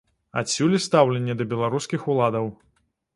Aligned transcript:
Адсюль 0.41 0.77
і 0.77 0.79
стаўленне 0.85 1.35
да 1.41 1.47
беларускіх 1.51 2.01
уладаў. 2.15 2.51